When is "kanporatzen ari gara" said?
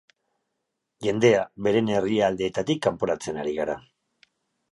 2.87-3.77